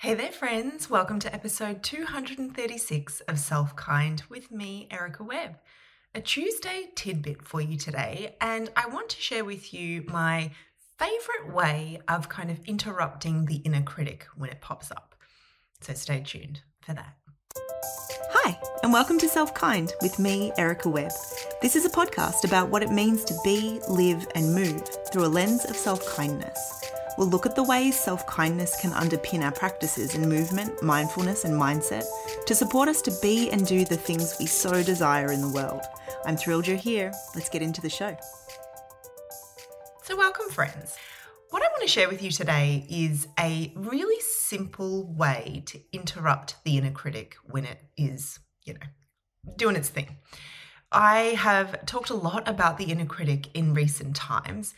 [0.00, 0.88] Hey there, friends.
[0.88, 5.58] Welcome to episode 236 of Self Kind with me, Erica Webb.
[6.14, 10.52] A Tuesday tidbit for you today, and I want to share with you my
[10.98, 15.16] favorite way of kind of interrupting the inner critic when it pops up.
[15.82, 17.18] So stay tuned for that.
[18.30, 21.12] Hi, and welcome to Self Kind with me, Erica Webb.
[21.60, 24.82] This is a podcast about what it means to be, live, and move
[25.12, 26.90] through a lens of self kindness.
[27.18, 31.54] We'll look at the ways self kindness can underpin our practices in movement, mindfulness, and
[31.54, 32.04] mindset
[32.46, 35.82] to support us to be and do the things we so desire in the world.
[36.24, 37.12] I'm thrilled you're here.
[37.34, 38.16] Let's get into the show.
[40.04, 40.96] So, welcome, friends.
[41.50, 46.62] What I want to share with you today is a really simple way to interrupt
[46.64, 50.16] the inner critic when it is, you know, doing its thing.
[50.92, 54.74] I have talked a lot about the inner critic in recent times,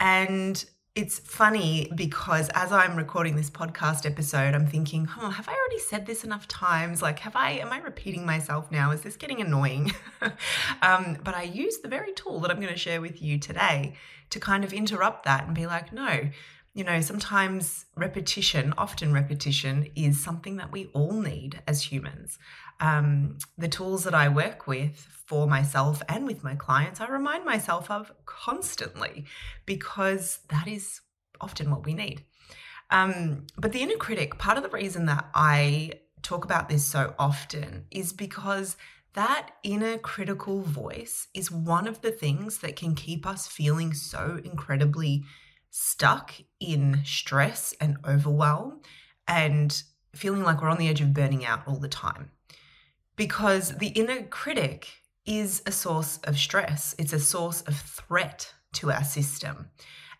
[0.00, 0.64] and
[0.94, 5.80] it's funny because as I'm recording this podcast episode, I'm thinking, oh, have I already
[5.80, 7.02] said this enough times?
[7.02, 8.92] Like, have I, am I repeating myself now?
[8.92, 9.92] Is this getting annoying?
[10.82, 13.94] um, but I use the very tool that I'm going to share with you today
[14.30, 16.28] to kind of interrupt that and be like, no,
[16.74, 22.38] you know, sometimes repetition, often repetition, is something that we all need as humans
[22.80, 27.44] um, the tools that I work with for myself and with my clients, I remind
[27.44, 29.24] myself of constantly
[29.64, 31.00] because that is
[31.40, 32.24] often what we need.
[32.90, 37.14] Um, but the inner critic, part of the reason that I talk about this so
[37.18, 38.76] often is because
[39.14, 44.40] that inner critical voice is one of the things that can keep us feeling so
[44.44, 45.24] incredibly
[45.76, 48.80] stuck in stress and overwhelm
[49.26, 49.82] and
[50.14, 52.30] feeling like we're on the edge of burning out all the time
[53.16, 54.88] because the inner critic
[55.26, 59.68] is a source of stress, it's a source of threat to our system.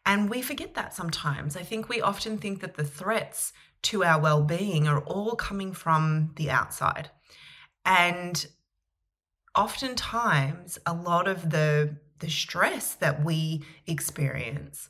[0.04, 1.56] And we forget that sometimes.
[1.56, 5.72] I think we often think that the threats to our well being are all coming
[5.72, 7.10] from the outside.
[7.84, 8.44] And
[9.54, 14.88] oftentimes, a lot of the, the stress that we experience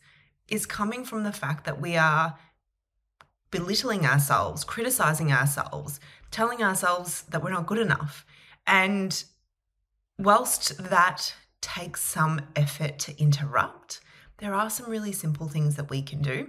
[0.49, 2.39] is coming from the fact that we are
[3.51, 6.01] belittling ourselves, criticizing ourselves,
[6.31, 8.27] telling ourselves that we're not good enough.
[8.67, 9.23] And
[10.19, 14.01] whilst that takes some effort to interrupt,
[14.39, 16.49] there are some really simple things that we can do.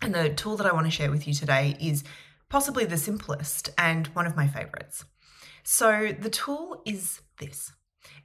[0.00, 2.02] And the tool that I want to share with you today is
[2.48, 5.04] possibly the simplest and one of my favorites.
[5.62, 7.72] So the tool is this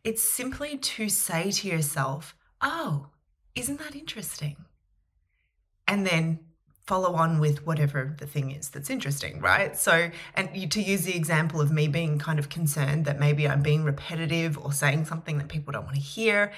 [0.03, 3.08] it's simply to say to yourself, Oh,
[3.56, 4.56] isn't that interesting?
[5.87, 6.39] And then
[6.87, 9.77] follow on with whatever the thing is that's interesting, right?
[9.77, 13.61] So, and to use the example of me being kind of concerned that maybe I'm
[13.61, 16.53] being repetitive or saying something that people don't want to hear.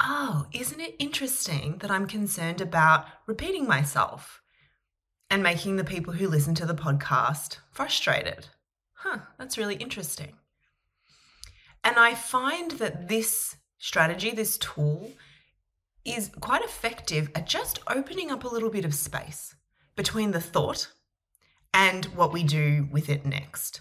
[0.00, 4.42] Oh, isn't it interesting that I'm concerned about repeating myself
[5.30, 8.46] and making the people who listen to the podcast frustrated?
[8.94, 10.34] Huh, that's really interesting.
[11.84, 15.12] And I find that this strategy, this tool,
[16.04, 19.54] is quite effective at just opening up a little bit of space
[19.96, 20.92] between the thought
[21.74, 23.80] and what we do with it next.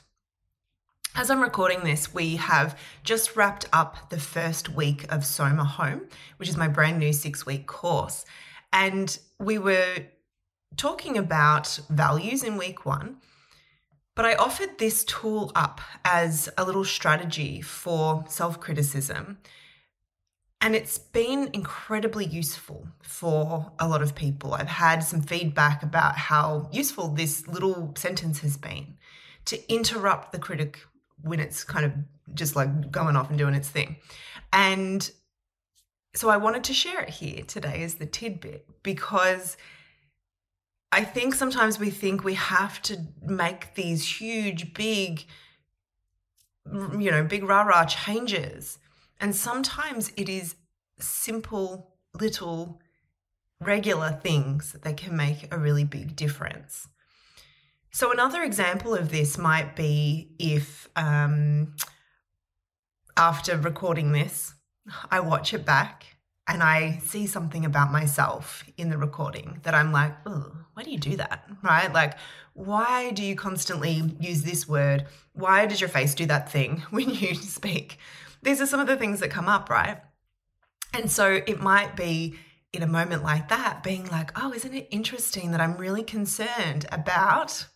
[1.16, 6.07] As I'm recording this, we have just wrapped up the first week of Soma Home,
[6.38, 8.23] which is my brand new six week course.
[8.72, 10.06] And we were
[10.75, 13.17] talking about values in week one,
[14.13, 19.39] but I offered this tool up as a little strategy for self criticism
[20.62, 24.53] and it's been incredibly useful for a lot of people.
[24.53, 28.97] I've had some feedback about how useful this little sentence has been
[29.45, 30.79] to interrupt the critic
[31.22, 31.94] when it's kind of
[32.34, 33.97] just like going off and doing its thing.
[34.51, 35.09] And
[36.16, 39.57] so I wanted to share it here today as the tidbit because
[40.91, 45.25] I think sometimes we think we have to make these huge, big,
[46.66, 48.79] you know, big rah rah changes
[49.19, 50.55] and sometimes it is
[51.00, 52.81] simple, little,
[53.59, 56.88] regular things that can make a really big difference.
[57.91, 61.74] So, another example of this might be if um,
[63.15, 64.53] after recording this,
[65.09, 66.06] I watch it back
[66.47, 70.91] and I see something about myself in the recording that I'm like, oh, why do
[70.91, 71.50] you do that?
[71.63, 71.91] Right?
[71.91, 72.13] Like,
[72.53, 75.07] why do you constantly use this word?
[75.33, 77.97] Why does your face do that thing when you speak?
[78.42, 80.01] These are some of the things that come up, right?
[80.94, 82.36] And so it might be
[82.74, 86.86] in a moment like that being like, oh, isn't it interesting that I'm really concerned
[86.92, 87.68] about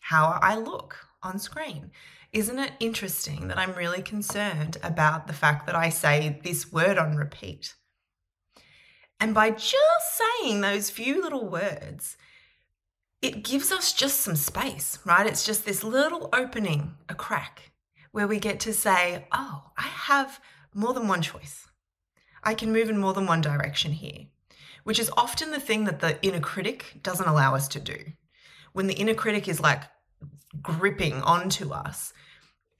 [0.00, 1.90] how I look on screen?
[2.32, 6.98] Isn't it interesting that I'm really concerned about the fact that I say this word
[6.98, 7.74] on repeat?
[9.20, 12.16] And by just saying those few little words,
[13.20, 15.26] it gives us just some space, right?
[15.26, 17.72] It's just this little opening, a crack,
[18.18, 20.40] where we get to say, oh, I have
[20.74, 21.68] more than one choice.
[22.42, 24.26] I can move in more than one direction here,
[24.82, 27.96] which is often the thing that the inner critic doesn't allow us to do.
[28.72, 29.84] When the inner critic is like
[30.60, 32.12] gripping onto us,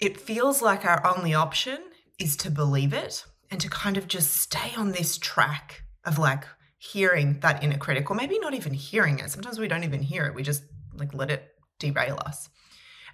[0.00, 1.78] it feels like our only option
[2.18, 6.46] is to believe it and to kind of just stay on this track of like
[6.78, 9.30] hearing that inner critic, or maybe not even hearing it.
[9.30, 10.64] Sometimes we don't even hear it, we just
[10.94, 12.48] like let it derail us.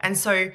[0.01, 0.51] And so,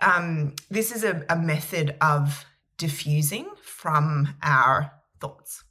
[0.00, 2.44] um, this is a, a method of
[2.76, 5.64] diffusing from our thoughts.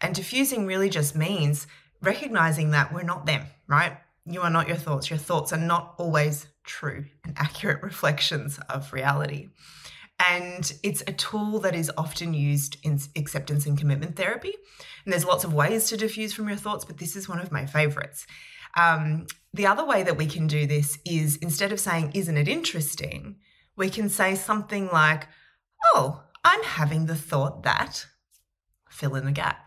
[0.00, 1.66] And diffusing really just means
[2.00, 3.96] recognizing that we're not them, right?
[4.24, 5.10] You are not your thoughts.
[5.10, 9.50] Your thoughts are not always true and accurate reflections of reality.
[10.28, 14.54] And it's a tool that is often used in acceptance and commitment therapy.
[15.04, 17.50] And there's lots of ways to diffuse from your thoughts, but this is one of
[17.50, 18.26] my favorites.
[18.76, 22.48] Um, the other way that we can do this is instead of saying, Isn't it
[22.48, 23.36] interesting?
[23.76, 25.28] We can say something like,
[25.94, 28.06] Oh, I'm having the thought that,
[28.88, 29.66] fill in the gap.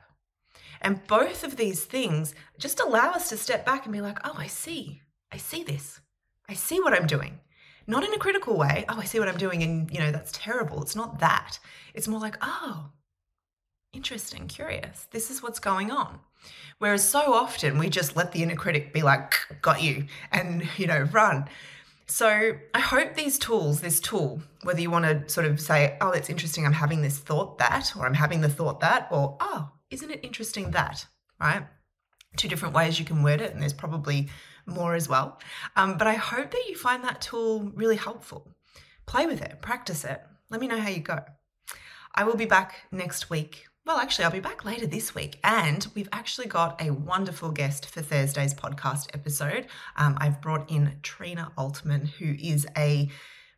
[0.82, 4.36] And both of these things just allow us to step back and be like, Oh,
[4.38, 5.02] I see.
[5.32, 6.00] I see this.
[6.48, 7.40] I see what I'm doing.
[7.88, 8.86] Not in a critical way.
[8.90, 10.82] Oh, I see what I'm doing and, you know, that's terrible.
[10.82, 11.60] It's not that.
[11.94, 12.90] It's more like, oh,
[13.94, 15.08] interesting, curious.
[15.12, 16.20] This is what's going on.
[16.80, 20.88] Whereas so often we just let the inner critic be like, got you, and, you
[20.88, 21.48] know, run.
[22.08, 26.12] So I hope these tools, this tool, whether you want to sort of say, oh,
[26.12, 29.70] it's interesting, I'm having this thought that, or I'm having the thought that, or, oh,
[29.90, 31.06] isn't it interesting that,
[31.40, 31.66] right?
[32.38, 34.30] Two different ways you can word it, and there's probably
[34.68, 35.40] more as well.
[35.76, 38.56] Um, but I hope that you find that tool really helpful.
[39.08, 40.22] Play with it, practice it.
[40.50, 41.20] Let me know how you go.
[42.14, 43.66] I will be back next week.
[43.86, 47.86] Well, actually, I'll be back later this week, and we've actually got a wonderful guest
[47.86, 49.68] for Thursday's podcast episode.
[49.96, 53.10] Um, I've brought in Trina Altman, who is a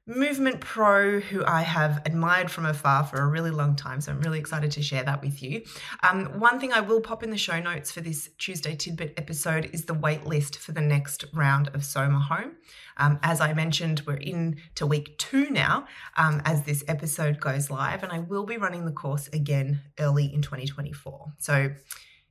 [0.07, 3.99] movement pro who I have admired from afar for a really long time.
[3.99, 5.63] So I'm really excited to share that with you.
[6.01, 9.69] Um, one thing I will pop in the show notes for this Tuesday Tidbit episode
[9.73, 12.53] is the wait list for the next round of Soma Home.
[12.95, 18.01] Um, as I mentioned, we're into week two now um, as this episode goes live,
[18.01, 21.33] and I will be running the course again early in 2024.
[21.37, 21.71] So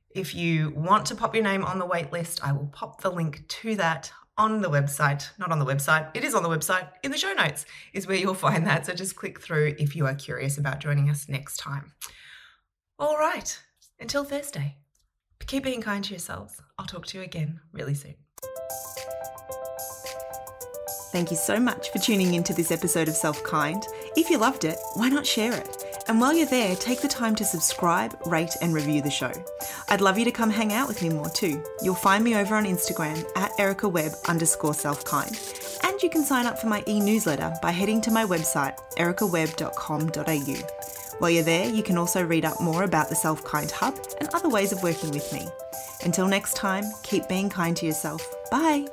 [0.09, 3.11] if you want to pop your name on the wait list, I will pop the
[3.11, 6.87] link to that on the website, not on the website, it is on the website,
[7.03, 8.85] in the show notes is where you'll find that.
[8.85, 11.93] So just click through if you are curious about joining us next time.
[12.99, 13.59] All right,
[13.99, 14.75] until Thursday,
[15.45, 16.61] keep being kind to yourselves.
[16.77, 18.15] I'll talk to you again really soon.
[21.11, 23.83] Thank you so much for tuning into this episode of Self Kind.
[24.15, 25.86] If you loved it, why not share it?
[26.07, 29.31] And while you're there, take the time to subscribe, rate, and review the show.
[29.89, 31.61] I'd love you to come hang out with me more too.
[31.81, 35.83] You'll find me over on Instagram at ericawebb underscore selfkind.
[35.83, 41.17] And you can sign up for my e-newsletter by heading to my website, ericawebb.com.au.
[41.19, 44.29] While you're there, you can also read up more about the Self Kind Hub and
[44.33, 45.47] other ways of working with me.
[46.03, 48.27] Until next time, keep being kind to yourself.
[48.51, 48.87] Bye!